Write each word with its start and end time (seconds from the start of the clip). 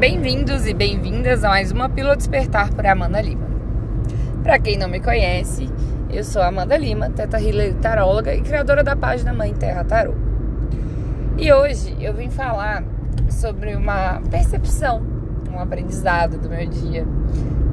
Bem-vindos 0.00 0.66
e 0.66 0.72
bem-vindas 0.72 1.44
a 1.44 1.50
mais 1.50 1.70
uma 1.70 1.86
Pílula 1.86 2.16
Despertar 2.16 2.72
por 2.72 2.86
Amanda 2.86 3.20
Lima. 3.20 3.46
Para 4.42 4.58
quem 4.58 4.78
não 4.78 4.88
me 4.88 4.98
conhece, 4.98 5.68
eu 6.08 6.24
sou 6.24 6.40
Amanda 6.40 6.74
Lima, 6.74 7.10
teta 7.10 7.38
healer 7.38 7.74
taróloga 7.74 8.34
e 8.34 8.40
criadora 8.40 8.82
da 8.82 8.96
página 8.96 9.34
Mãe 9.34 9.52
Terra 9.52 9.84
Tarô. 9.84 10.14
E 11.36 11.52
hoje 11.52 11.94
eu 12.00 12.14
vim 12.14 12.30
falar 12.30 12.82
sobre 13.28 13.74
uma 13.74 14.22
percepção, 14.30 15.02
um 15.52 15.58
aprendizado 15.58 16.38
do 16.38 16.48
meu 16.48 16.66
dia, 16.66 17.06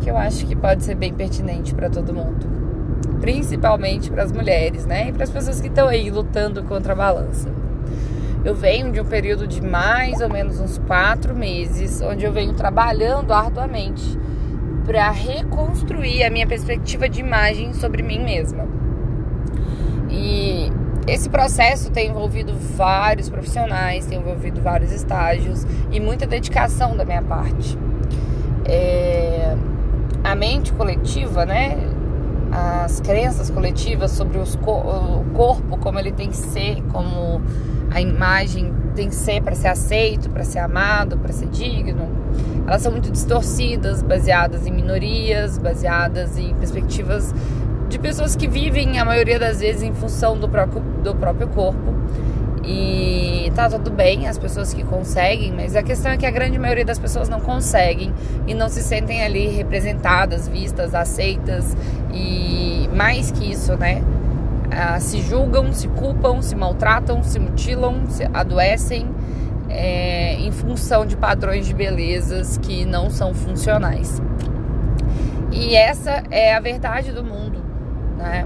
que 0.02 0.12
eu 0.12 0.18
acho 0.18 0.46
que 0.46 0.54
pode 0.54 0.84
ser 0.84 0.96
bem 0.96 1.14
pertinente 1.14 1.74
para 1.74 1.90
todo 1.90 2.14
mundo, 2.14 2.46
principalmente 3.22 4.12
para 4.12 4.24
as 4.24 4.34
mulheres, 4.34 4.86
né? 4.86 5.08
E 5.08 5.14
para 5.14 5.24
as 5.24 5.30
pessoas 5.30 5.62
que 5.62 5.70
estão 5.70 5.88
aí 5.88 6.10
lutando 6.10 6.62
contra 6.64 6.92
a 6.92 6.96
balança. 6.98 7.50
Eu 8.48 8.56
venho 8.56 8.94
de 8.94 9.02
um 9.02 9.04
período 9.04 9.46
de 9.46 9.62
mais 9.62 10.22
ou 10.22 10.30
menos 10.30 10.58
uns 10.62 10.78
quatro 10.78 11.36
meses, 11.36 12.02
onde 12.02 12.24
eu 12.24 12.32
venho 12.32 12.54
trabalhando 12.54 13.34
arduamente 13.34 14.18
para 14.86 15.12
reconstruir 15.12 16.24
a 16.24 16.30
minha 16.30 16.48
perspectiva 16.48 17.10
de 17.10 17.20
imagem 17.20 17.74
sobre 17.74 18.02
mim 18.02 18.24
mesma. 18.24 18.66
E 20.10 20.72
esse 21.06 21.30
processo 21.30 21.92
tem 21.92 22.08
envolvido 22.10 22.54
vários 22.56 23.30
profissionais, 23.30 24.06
tem 24.06 24.18
envolvido 24.18 24.62
vários 24.62 24.94
estágios 24.94 25.68
e 25.92 26.00
muita 26.00 26.26
dedicação 26.26 26.96
da 26.96 27.04
minha 27.04 27.22
parte. 27.22 27.78
É, 28.64 29.58
a 30.24 30.36
mente 30.36 30.72
coletiva, 30.72 31.46
né? 31.46 31.78
As 32.52 33.00
crenças 33.02 33.50
coletivas 33.50 34.12
sobre 34.12 34.38
os, 34.38 34.56
o 34.56 35.26
corpo, 35.34 35.78
como 35.78 36.00
ele 36.00 36.12
tem 36.12 36.30
que 36.30 36.38
ser, 36.38 36.82
como 36.92 37.42
a 37.92 38.02
imagem 38.02 38.74
tem 38.96 39.10
que 39.10 39.16
ser 39.16 39.42
para 39.42 39.56
ser 39.56 39.68
aceito, 39.68 40.30
para 40.30 40.44
ser 40.44 40.60
amado, 40.60 41.18
para 41.18 41.32
ser 41.32 41.48
digno. 41.48 42.10
Elas 42.66 42.82
são 42.82 42.92
muito 42.92 43.12
distorcidas, 43.12 44.02
baseadas 44.02 44.66
em 44.66 44.72
minorias, 44.72 45.58
baseadas 45.58 46.38
em 46.38 46.54
perspectivas 46.56 47.34
de 47.90 47.98
pessoas 47.98 48.36
que 48.36 48.48
vivem 48.48 49.00
a 49.00 49.06
maioria 49.06 49.40
das 49.40 49.60
vezes 49.60 49.84
em 49.84 49.94
função 49.94 50.38
do 50.38 50.50
próprio, 50.50 50.82
do 51.04 51.16
próprio 51.16 51.48
corpo. 51.48 51.96
E 52.68 53.50
tá 53.56 53.70
tudo 53.70 53.90
bem, 53.90 54.28
as 54.28 54.38
pessoas 54.38 54.74
que 54.74 54.84
conseguem, 54.84 55.54
mas 55.54 55.76
a 55.76 55.82
questão 55.82 56.12
é 56.12 56.18
que 56.18 56.26
a 56.26 56.32
grande 56.32 56.60
maioria 56.60 56.84
das 56.84 57.00
pessoas 57.00 57.30
não 57.30 57.40
conseguem 57.40 58.14
e 58.46 58.54
não 58.54 58.68
se 58.68 58.84
sentem 58.84 59.24
ali 59.24 59.48
representadas, 59.48 60.48
vistas, 60.50 60.94
aceitas 60.94 61.76
e 62.14 62.90
mais 62.94 63.32
que 63.32 63.50
isso, 63.50 63.78
né? 63.78 64.04
ah, 64.72 65.00
se 65.00 65.22
julgam, 65.22 65.74
se 65.74 65.88
culpam, 65.88 66.42
se 66.42 66.56
maltratam, 66.56 67.24
se 67.24 67.40
mutilam, 67.40 68.08
se 68.08 68.24
adoecem 68.34 69.08
é, 69.70 70.36
em 70.36 70.52
função 70.52 71.06
de 71.06 71.16
padrões 71.16 71.66
de 71.66 71.74
belezas 71.74 72.58
que 72.58 72.86
não 72.86 73.10
são 73.10 73.34
funcionais. 73.34 74.22
E 75.52 75.76
essa 75.76 76.24
é 76.30 76.54
a 76.54 76.60
verdade 76.60 77.12
do 77.12 77.24
mundo, 77.24 77.64
né? 78.18 78.46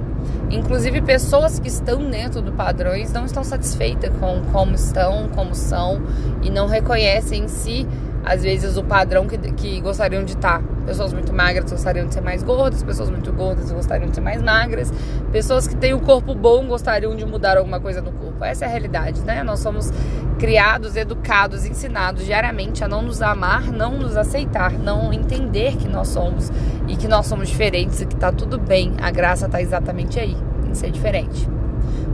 Inclusive 0.52 1.02
pessoas 1.02 1.60
que 1.60 1.70
estão 1.70 2.10
dentro 2.10 2.42
do 2.42 2.52
padrões 2.52 3.12
não 3.14 3.26
estão 3.26 3.44
satisfeitas 3.44 4.12
com 4.18 4.42
como 4.52 4.76
estão, 4.76 5.30
como 5.30 5.56
são 5.56 6.02
e 6.42 6.50
não 6.50 6.68
reconhecem 6.68 7.46
em 7.46 7.48
si 7.48 7.88
às 8.24 8.44
vezes 8.44 8.78
o 8.78 8.84
padrão 8.84 9.28
que, 9.28 9.38
que 9.38 9.80
gostariam 9.82 10.24
de 10.24 10.34
estar. 10.34 10.62
Pessoas 10.86 11.14
muito 11.14 11.34
magras 11.34 11.72
gostariam 11.72 12.08
de 12.08 12.14
ser 12.14 12.22
mais 12.22 12.44
gordas, 12.44 12.84
pessoas 12.84 13.10
muito 13.10 13.32
gordas 13.32 13.72
gostariam 13.72 14.10
de 14.10 14.16
ser 14.16 14.22
mais 14.22 14.42
magras, 14.42 14.92
pessoas 15.32 15.68
que 15.68 15.76
têm 15.76 15.94
o 15.94 16.00
corpo 16.00 16.34
bom 16.34 16.66
gostariam 16.68 17.16
de 17.16 17.26
mudar 17.26 17.58
alguma 17.58 17.80
coisa 17.80 18.02
no 18.02 18.12
corpo. 18.12 18.44
Essa 18.44 18.66
é 18.66 18.68
a 18.68 18.72
realidade, 18.72 19.22
né? 19.22 19.44
Nós 19.44 19.60
somos 19.60 19.92
criados, 20.40 20.96
educados, 20.96 21.66
ensinados 21.66 22.26
diariamente 22.26 22.84
a 22.84 22.88
não 22.88 23.02
nos 23.02 23.22
amar, 23.22 23.72
não 23.72 23.98
nos 23.98 24.18
aceitar, 24.18 24.72
não 24.74 25.14
entender 25.14 25.78
que 25.78 25.88
nós 25.88 26.08
somos 26.08 26.52
e 26.88 26.96
que 26.96 27.08
nós 27.08 27.28
somos 27.28 27.50
diferentes 27.50 28.02
e 28.02 28.06
que 28.06 28.16
tá 28.16 28.32
tudo 28.32 28.60
bem. 28.60 28.94
A 29.02 29.12
graça 29.12 29.48
tá 29.48 29.62
exatamente 29.62 30.20
aí, 30.20 30.36
em 30.68 30.74
ser 30.74 30.92
diferente. 30.92 31.48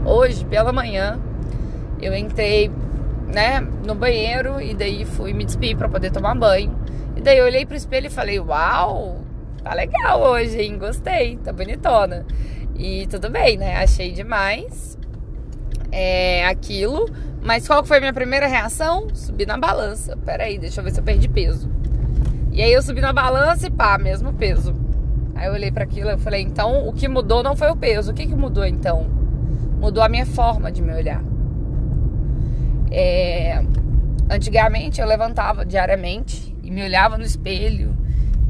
Hoje, 0.04 0.44
pela 0.44 0.72
manhã, 0.72 1.18
eu 2.00 2.14
entrei 2.14 2.70
né, 3.28 3.60
no 3.60 3.94
banheiro 3.94 4.60
e 4.60 4.74
daí 4.74 5.04
fui 5.04 5.32
me 5.32 5.44
despir 5.44 5.76
para 5.76 5.88
poder 5.88 6.10
tomar 6.10 6.34
banho. 6.34 6.76
E 7.16 7.20
daí 7.20 7.38
eu 7.38 7.44
olhei 7.44 7.66
pro 7.66 7.76
espelho 7.76 8.06
e 8.06 8.10
falei: 8.10 8.40
"Uau, 8.40 9.18
tá 9.62 9.74
legal 9.74 10.20
hoje, 10.20 10.60
hein? 10.60 10.78
Gostei, 10.78 11.36
tá 11.36 11.52
bonitona". 11.52 12.26
E 12.76 13.06
tudo 13.08 13.28
bem, 13.28 13.56
né? 13.56 13.76
Achei 13.76 14.12
demais 14.12 14.96
é, 15.90 16.46
aquilo. 16.46 17.08
Mas 17.42 17.66
qual 17.66 17.84
foi 17.84 17.98
a 17.98 18.00
minha 18.00 18.12
primeira 18.12 18.46
reação? 18.46 19.08
Subir 19.14 19.46
na 19.46 19.56
balança. 19.56 20.16
Pera 20.16 20.44
aí, 20.44 20.58
deixa 20.58 20.80
eu 20.80 20.84
ver 20.84 20.92
se 20.92 21.00
eu 21.00 21.04
perdi 21.04 21.28
peso. 21.28 21.70
E 22.52 22.62
aí 22.62 22.72
eu 22.72 22.82
subi 22.82 23.00
na 23.00 23.12
balança 23.12 23.66
e 23.66 23.70
pá, 23.70 23.98
mesmo 23.98 24.32
peso. 24.32 24.74
Aí 25.34 25.46
eu 25.46 25.52
olhei 25.52 25.70
para 25.70 25.84
aquilo 25.84 26.10
e 26.10 26.18
falei: 26.18 26.42
"Então, 26.42 26.88
o 26.88 26.92
que 26.92 27.08
mudou 27.08 27.42
não 27.42 27.56
foi 27.56 27.70
o 27.70 27.76
peso. 27.76 28.10
O 28.10 28.14
que 28.14 28.26
que 28.26 28.34
mudou 28.34 28.64
então? 28.64 29.06
Mudou 29.80 30.02
a 30.02 30.08
minha 30.08 30.26
forma 30.26 30.70
de 30.70 30.82
me 30.82 30.92
olhar". 30.92 31.22
É, 32.90 33.62
antigamente 34.30 35.00
eu 35.00 35.06
levantava 35.06 35.64
diariamente 35.64 36.56
e 36.62 36.70
me 36.70 36.82
olhava 36.82 37.18
no 37.18 37.24
espelho 37.24 37.96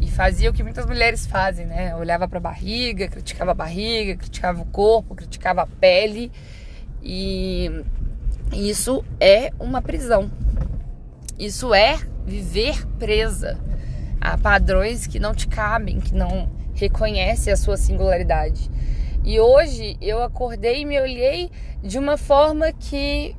e 0.00 0.08
fazia 0.10 0.50
o 0.50 0.52
que 0.52 0.62
muitas 0.62 0.86
mulheres 0.86 1.26
fazem, 1.26 1.66
né? 1.66 1.92
Eu 1.92 1.98
olhava 1.98 2.28
para 2.28 2.38
a 2.38 2.40
barriga, 2.40 3.08
criticava 3.08 3.50
a 3.50 3.54
barriga, 3.54 4.16
criticava 4.16 4.60
o 4.60 4.66
corpo, 4.66 5.14
criticava 5.14 5.62
a 5.62 5.66
pele 5.66 6.30
e 7.02 7.84
isso 8.52 9.04
é 9.20 9.52
uma 9.58 9.82
prisão. 9.82 10.30
Isso 11.38 11.72
é 11.72 11.98
viver 12.26 12.86
presa 12.98 13.58
a 14.20 14.36
padrões 14.36 15.06
que 15.06 15.18
não 15.18 15.34
te 15.34 15.46
cabem, 15.46 16.00
que 16.00 16.14
não 16.14 16.50
reconhecem 16.74 17.52
a 17.52 17.56
sua 17.56 17.76
singularidade. 17.76 18.70
E 19.24 19.38
hoje 19.38 19.96
eu 20.00 20.22
acordei 20.22 20.82
e 20.82 20.84
me 20.84 21.00
olhei 21.00 21.50
de 21.82 21.98
uma 21.98 22.16
forma 22.16 22.72
que 22.72 23.36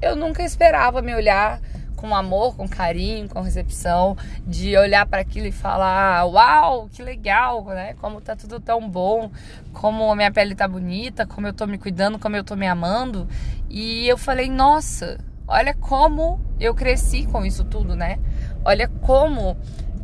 eu 0.00 0.16
nunca 0.16 0.42
esperava 0.42 1.02
me 1.02 1.14
olhar 1.14 1.60
com 2.00 2.14
amor, 2.14 2.56
com 2.56 2.66
carinho, 2.66 3.28
com 3.28 3.42
recepção, 3.42 4.16
de 4.46 4.76
olhar 4.76 5.06
para 5.06 5.20
aquilo 5.20 5.46
e 5.46 5.52
falar: 5.52 6.24
"Uau, 6.24 6.88
que 6.90 7.02
legal, 7.02 7.64
né? 7.66 7.94
Como 8.00 8.20
tá 8.20 8.34
tudo 8.34 8.58
tão 8.58 8.88
bom, 8.88 9.30
como 9.72 10.10
a 10.10 10.16
minha 10.16 10.30
pele 10.32 10.54
tá 10.54 10.66
bonita, 10.66 11.26
como 11.26 11.46
eu 11.46 11.52
tô 11.52 11.66
me 11.66 11.76
cuidando, 11.76 12.18
como 12.18 12.36
eu 12.36 12.44
tô 12.44 12.56
me 12.56 12.66
amando". 12.66 13.28
E 13.68 14.08
eu 14.08 14.16
falei: 14.16 14.48
"Nossa, 14.48 15.18
olha 15.46 15.74
como 15.74 16.40
eu 16.58 16.74
cresci 16.74 17.26
com 17.26 17.44
isso 17.44 17.64
tudo, 17.64 17.94
né? 17.94 18.18
Olha 18.64 18.88
como 18.88 19.56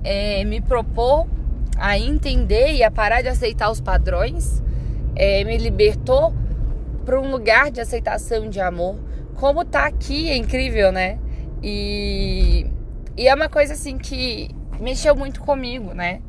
é, 0.04 0.44
me 0.44 0.60
propor 0.60 1.26
a 1.78 1.98
entender 1.98 2.74
e 2.74 2.84
a 2.84 2.90
parar 2.90 3.22
de 3.22 3.28
aceitar 3.28 3.70
os 3.70 3.80
padrões, 3.80 4.62
é, 5.14 5.44
me 5.44 5.56
libertou 5.56 6.34
para 7.04 7.20
um 7.20 7.30
lugar 7.30 7.70
de 7.70 7.80
aceitação 7.80 8.46
e 8.46 8.48
de 8.48 8.60
amor 8.60 9.05
como 9.36 9.64
tá 9.64 9.86
aqui 9.86 10.28
é 10.28 10.36
incrível, 10.36 10.90
né? 10.90 11.18
E, 11.62 12.66
e 13.16 13.28
é 13.28 13.34
uma 13.34 13.48
coisa 13.48 13.74
assim 13.74 13.98
que 13.98 14.50
mexeu 14.80 15.14
muito 15.14 15.40
comigo, 15.40 15.94
né? 15.94 16.20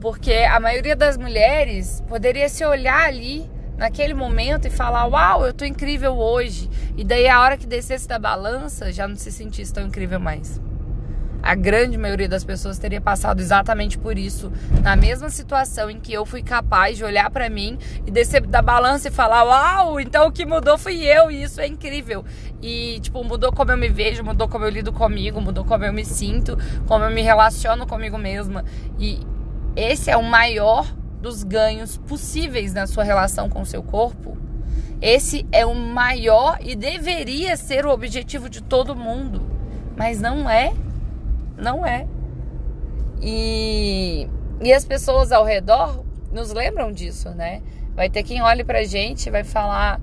Porque 0.00 0.32
a 0.32 0.60
maioria 0.60 0.94
das 0.94 1.16
mulheres 1.16 2.02
poderia 2.06 2.48
se 2.48 2.64
olhar 2.64 3.04
ali 3.04 3.48
naquele 3.76 4.14
momento 4.14 4.66
e 4.66 4.70
falar: 4.70 5.06
Uau, 5.06 5.46
eu 5.46 5.52
tô 5.52 5.64
incrível 5.64 6.16
hoje. 6.16 6.70
E 6.96 7.04
daí 7.04 7.28
a 7.28 7.40
hora 7.40 7.56
que 7.56 7.66
descesse 7.66 8.06
da 8.06 8.18
balança 8.18 8.92
já 8.92 9.08
não 9.08 9.16
se 9.16 9.32
sentisse 9.32 9.72
tão 9.72 9.86
incrível 9.86 10.20
mais 10.20 10.60
a 11.42 11.54
grande 11.54 11.96
maioria 11.96 12.28
das 12.28 12.44
pessoas 12.44 12.78
teria 12.78 13.00
passado 13.00 13.40
exatamente 13.40 13.96
por 13.96 14.18
isso, 14.18 14.52
na 14.82 14.96
mesma 14.96 15.30
situação 15.30 15.90
em 15.90 16.00
que 16.00 16.12
eu 16.12 16.26
fui 16.26 16.42
capaz 16.42 16.96
de 16.96 17.04
olhar 17.04 17.30
para 17.30 17.48
mim 17.48 17.78
e 18.06 18.10
descer 18.10 18.46
da 18.46 18.60
balança 18.60 19.08
e 19.08 19.10
falar: 19.10 19.44
"Uau, 19.44 20.00
então 20.00 20.26
o 20.26 20.32
que 20.32 20.44
mudou 20.44 20.76
fui 20.76 21.04
eu", 21.04 21.30
e 21.30 21.42
isso 21.42 21.60
é 21.60 21.66
incrível. 21.66 22.24
E 22.60 22.98
tipo, 23.00 23.22
mudou 23.24 23.52
como 23.52 23.70
eu 23.70 23.76
me 23.76 23.88
vejo, 23.88 24.24
mudou 24.24 24.48
como 24.48 24.64
eu 24.64 24.70
lido 24.70 24.92
comigo, 24.92 25.40
mudou 25.40 25.64
como 25.64 25.84
eu 25.84 25.92
me 25.92 26.04
sinto, 26.04 26.58
como 26.86 27.04
eu 27.04 27.10
me 27.10 27.22
relaciono 27.22 27.86
comigo 27.86 28.18
mesma. 28.18 28.64
E 28.98 29.20
esse 29.76 30.10
é 30.10 30.16
o 30.16 30.22
maior 30.22 30.86
dos 31.20 31.42
ganhos 31.42 31.96
possíveis 31.96 32.72
na 32.72 32.86
sua 32.86 33.04
relação 33.04 33.48
com 33.48 33.62
o 33.62 33.66
seu 33.66 33.82
corpo. 33.82 34.36
Esse 35.00 35.46
é 35.52 35.64
o 35.64 35.74
maior 35.74 36.58
e 36.60 36.74
deveria 36.74 37.56
ser 37.56 37.86
o 37.86 37.90
objetivo 37.90 38.50
de 38.50 38.60
todo 38.60 38.96
mundo, 38.96 39.42
mas 39.96 40.20
não 40.20 40.50
é 40.50 40.72
não 41.58 41.84
é. 41.84 42.06
E, 43.20 44.28
e 44.62 44.72
as 44.72 44.84
pessoas 44.84 45.32
ao 45.32 45.44
redor 45.44 46.04
nos 46.32 46.52
lembram 46.52 46.92
disso, 46.92 47.30
né? 47.30 47.62
Vai 47.94 48.08
ter 48.08 48.22
quem 48.22 48.40
olhe 48.40 48.64
pra 48.64 48.84
gente 48.84 49.28
vai 49.30 49.44
falar: 49.44 50.00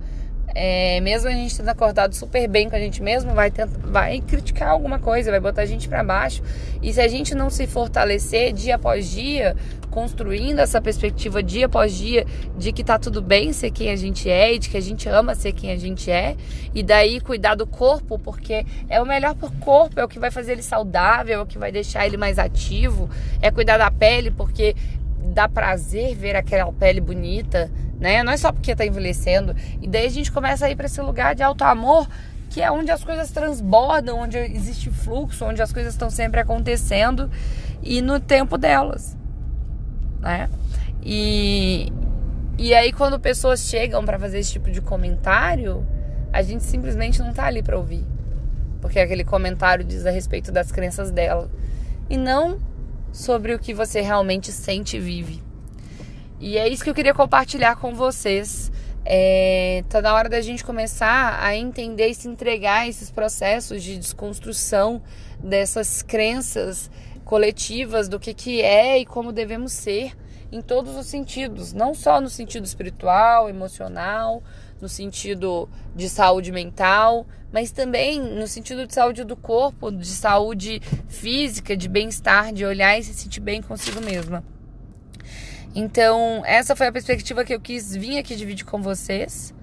É, 0.57 1.02
mesmo 1.02 1.28
a 1.28 1.34
gente 1.34 1.57
tendo 1.57 1.68
acordado 1.68 2.16
super 2.16 2.48
bem 2.48 2.69
com 2.69 2.78
a 2.78 2.80
gente 2.80 3.04
mesmo, 3.04 3.34
vai, 3.34 3.52
vai 3.84 4.22
criticar 4.22 4.69
alguma 4.69 4.98
coisa, 4.98 5.30
vai 5.30 5.40
botar 5.42 5.63
a 5.63 5.66
gente 5.66 5.90
para 5.90 6.02
baixo. 6.02 6.42
E 6.81 6.94
se 6.94 7.02
a 7.02 7.10
gente 7.10 7.36
não 7.36 7.50
se 7.50 7.68
fortalecer 7.68 8.54
dia 8.54 8.75
após 8.75 9.12
dia, 9.12 9.54
construindo 9.92 10.60
essa 10.60 10.81
perspectiva 10.81 11.44
dia 11.44 11.66
após 11.66 11.94
dia 11.94 12.25
de 12.57 12.72
que 12.72 12.84
tá 12.84 12.98
tudo 12.98 13.22
bem 13.22 13.52
ser 13.52 13.72
quem 13.72 13.90
a 13.90 13.96
gente 13.98 14.30
é 14.30 14.54
e 14.54 14.60
de 14.60 14.69
que 14.69 14.78
a 14.78 14.81
gente 14.81 15.10
ama 15.10 15.36
ser 15.36 15.52
quem 15.52 15.72
a 15.72 15.78
gente 15.78 16.10
é, 16.10 16.38
e 16.74 16.81
daí 16.81 17.19
cuidar 17.19 17.56
do 17.56 17.68
corpo, 17.68 18.18
porque 18.18 18.66
é 18.90 19.01
o 19.01 19.06
melhor 19.06 19.36
pro 19.36 19.51
corpo, 19.51 20.00
é 20.00 20.06
o 20.06 20.08
que 20.08 20.19
vai 20.19 20.31
fazer 20.31 20.54
ele 20.54 20.63
saudável, 20.63 21.40
é 21.40 21.42
o 21.42 21.46
que 21.46 21.58
vai 21.58 21.72
deixar 21.72 22.06
ele 22.06 22.16
mais 22.16 22.40
ativo, 22.40 23.10
é 23.42 23.51
cuidar 23.51 23.78
da 23.78 23.92
pele, 23.92 24.31
porque 24.31 24.74
dá 25.34 25.50
prazer 25.50 26.16
ver 26.16 26.36
aquela 26.36 26.72
pele 26.72 27.01
bonita, 27.01 27.72
né? 28.00 28.24
Não 28.24 28.32
é 28.32 28.38
só 28.38 28.52
porque 28.52 28.76
tá 28.76 28.86
envelhecendo. 28.86 29.56
E 29.82 29.88
daí 29.88 30.06
a 30.06 30.10
gente 30.10 30.32
começa 30.32 30.66
a 30.66 30.70
ir 30.70 30.76
para 30.76 30.86
esse 30.86 31.02
lugar 31.02 31.36
de 31.36 31.44
alto 31.44 31.64
amor, 31.64 32.08
que 32.50 32.62
é 32.62 32.72
onde 32.72 32.92
as 32.92 33.04
coisas 33.04 33.30
transbordam, 33.32 34.20
onde 34.20 34.38
existe 34.38 34.90
fluxo, 34.90 35.46
onde 35.46 35.62
as 35.62 35.72
coisas 35.72 35.94
estão 35.94 36.10
sempre 36.10 36.40
acontecendo 36.40 37.30
e 37.84 38.02
no 38.02 38.20
tempo 38.20 38.58
delas, 38.58 39.18
né? 40.20 40.50
E 41.04 41.92
e 42.58 42.74
aí 42.74 42.94
quando 42.94 43.20
pessoas 43.20 43.60
chegam 43.62 44.06
para 44.06 44.18
fazer 44.18 44.40
esse 44.40 44.54
tipo 44.54 44.72
de 44.72 44.82
comentário, 44.82 45.86
a 46.32 46.42
gente 46.42 46.64
simplesmente 46.64 47.20
não 47.22 47.34
tá 47.34 47.46
ali 47.46 47.62
para 47.62 47.78
ouvir. 47.78 48.06
Porque 48.82 49.00
aquele 49.00 49.24
comentário 49.24 49.84
diz 49.84 50.06
a 50.06 50.12
respeito 50.12 50.52
das 50.52 50.72
crenças 50.72 51.12
dela 51.12 51.50
e 52.10 52.18
não 52.18 52.60
sobre 53.12 53.54
o 53.54 53.60
que 53.60 53.74
você 53.74 54.02
realmente 54.02 54.52
sente 54.52 54.98
e 54.98 55.00
vive. 55.00 55.45
E 56.40 56.58
é 56.58 56.68
isso 56.68 56.84
que 56.84 56.90
eu 56.90 56.94
queria 56.94 57.14
compartilhar 57.14 57.76
com 57.78 57.94
vocês. 57.94 58.72
É, 59.06 59.84
tá 59.88 60.02
na 60.02 60.14
hora 60.14 60.28
da 60.28 60.42
gente 60.42 60.64
começar 60.64 61.40
a 61.42 61.56
entender 61.56 62.08
e 62.08 62.16
se 62.16 62.28
entregar 62.28 62.82
a 62.82 62.88
esses 62.88 63.12
processos 63.12 63.84
de 63.84 63.98
desconstrução 63.98 65.02
dessas 65.40 66.02
crenças 66.02 66.90
coletivas 67.24 68.10
do 68.10 68.20
que, 68.20 68.34
que 68.34 68.62
é 68.62 68.98
e 69.00 69.06
como 69.06 69.32
devemos 69.32 69.74
ser 69.74 70.14
em 70.52 70.62
todos 70.62 70.96
os 70.96 71.06
sentidos, 71.08 71.74
não 71.74 71.94
só 71.94 72.22
no 72.22 72.30
sentido 72.30 72.66
espiritual, 72.66 73.50
emocional, 73.50 74.42
no 74.82 74.88
sentido 74.88 75.70
de 75.96 76.10
saúde 76.10 76.52
mental, 76.52 77.26
mas 77.52 77.72
também 77.72 78.22
no 78.22 78.48
sentido 78.48 78.88
de 78.88 78.94
saúde 78.94 79.24
do 79.24 79.36
corpo, 79.36 79.92
de 79.92 80.08
saúde 80.08 80.82
física, 81.08 81.76
de 81.76 81.88
bem-estar, 81.88 82.54
de 82.54 82.66
olhar 82.66 82.98
e 82.98 83.04
se 83.04 83.14
sentir 83.14 83.40
bem 83.40 83.62
consigo 83.62 84.02
mesma. 84.02 84.44
Então, 85.75 86.42
essa 86.45 86.74
foi 86.74 86.88
a 86.88 86.92
perspectiva 86.92 87.44
que 87.44 87.54
eu 87.54 87.60
quis 87.60 87.94
vir 87.94 88.18
aqui 88.18 88.33
dividir 88.38 88.66
com 88.66 88.81
vocês. 88.81 89.54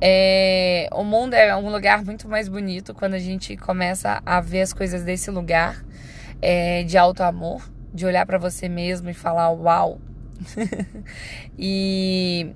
É, 0.00 0.88
o 0.92 1.02
mundo 1.02 1.34
é 1.34 1.56
um 1.56 1.68
lugar 1.68 2.04
muito 2.04 2.28
mais 2.28 2.48
bonito 2.48 2.94
quando 2.94 3.14
a 3.14 3.18
gente 3.18 3.56
começa 3.56 4.22
a 4.24 4.40
ver 4.40 4.60
as 4.60 4.72
coisas 4.72 5.02
desse 5.02 5.32
lugar 5.32 5.84
é, 6.40 6.84
de 6.84 6.96
alto 6.96 7.24
amor, 7.24 7.68
de 7.92 8.06
olhar 8.06 8.24
para 8.24 8.38
você 8.38 8.68
mesmo 8.68 9.10
e 9.10 9.14
falar 9.14 9.50
uau. 9.50 10.00
e 11.58 12.54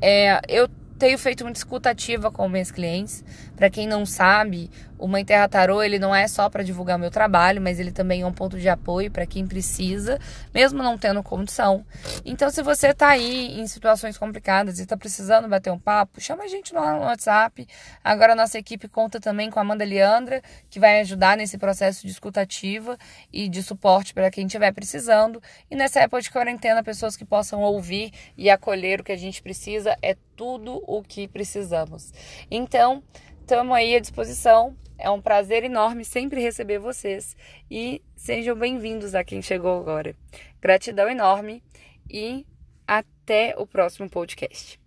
é, 0.00 0.40
eu 0.48 0.66
tenho 0.98 1.18
feito 1.18 1.44
muita 1.44 1.58
escutativa 1.58 2.30
com 2.30 2.48
meus 2.48 2.70
clientes. 2.70 3.22
Para 3.54 3.68
quem 3.68 3.86
não 3.86 4.06
sabe, 4.06 4.70
o 5.04 5.06
Mãe 5.06 5.22
Terra 5.22 5.46
Tarô, 5.46 5.82
ele 5.82 5.98
não 5.98 6.14
é 6.14 6.26
só 6.26 6.48
para 6.48 6.62
divulgar 6.62 6.98
meu 6.98 7.10
trabalho, 7.10 7.60
mas 7.60 7.78
ele 7.78 7.92
também 7.92 8.22
é 8.22 8.26
um 8.26 8.32
ponto 8.32 8.58
de 8.58 8.70
apoio 8.70 9.10
para 9.10 9.26
quem 9.26 9.46
precisa, 9.46 10.18
mesmo 10.54 10.82
não 10.82 10.96
tendo 10.96 11.22
condição. 11.22 11.84
Então, 12.24 12.48
se 12.48 12.62
você 12.62 12.88
está 12.88 13.08
aí 13.08 13.60
em 13.60 13.66
situações 13.66 14.16
complicadas 14.16 14.78
e 14.78 14.82
está 14.82 14.96
precisando 14.96 15.46
bater 15.46 15.70
um 15.70 15.78
papo, 15.78 16.22
chama 16.22 16.44
a 16.44 16.48
gente 16.48 16.72
no 16.72 16.80
WhatsApp. 16.80 17.68
Agora 18.02 18.32
a 18.32 18.34
nossa 18.34 18.58
equipe 18.58 18.88
conta 18.88 19.20
também 19.20 19.50
com 19.50 19.58
a 19.58 19.62
Amanda 19.62 19.84
Leandra, 19.84 20.40
que 20.70 20.80
vai 20.80 21.00
ajudar 21.02 21.36
nesse 21.36 21.58
processo 21.58 22.06
de 22.06 22.10
escutativa 22.10 22.96
e 23.30 23.46
de 23.46 23.62
suporte 23.62 24.14
para 24.14 24.30
quem 24.30 24.46
estiver 24.46 24.72
precisando. 24.72 25.38
E 25.70 25.76
nessa 25.76 26.00
época 26.00 26.22
de 26.22 26.30
quarentena, 26.30 26.82
pessoas 26.82 27.14
que 27.14 27.26
possam 27.26 27.60
ouvir 27.60 28.10
e 28.38 28.48
acolher 28.48 29.02
o 29.02 29.04
que 29.04 29.12
a 29.12 29.18
gente 29.18 29.42
precisa 29.42 29.98
é 30.00 30.16
tudo 30.34 30.82
o 30.86 31.02
que 31.02 31.28
precisamos. 31.28 32.10
Então, 32.50 33.02
estamos 33.44 33.76
aí 33.76 33.94
à 33.94 34.00
disposição. 34.00 34.74
É 34.98 35.10
um 35.10 35.20
prazer 35.20 35.64
enorme 35.64 36.02
sempre 36.02 36.40
receber 36.40 36.78
vocês 36.78 37.36
e 37.70 38.00
sejam 38.16 38.56
bem-vindos 38.56 39.14
a 39.14 39.22
quem 39.22 39.42
chegou 39.42 39.78
agora. 39.78 40.16
Gratidão 40.62 41.10
enorme 41.10 41.62
e 42.10 42.46
até 42.86 43.54
o 43.58 43.66
próximo 43.66 44.08
podcast. 44.08 44.80